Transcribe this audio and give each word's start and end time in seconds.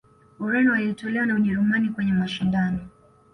ureno 0.43 0.71
walitolewa 0.71 1.25
na 1.25 1.35
ujerumani 1.35 1.89
kwenye 1.89 2.13
mashindano 2.13 2.79